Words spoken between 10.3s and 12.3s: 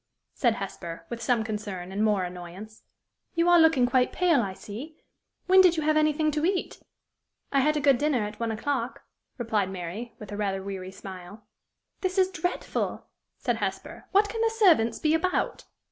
a rather weary smile. "This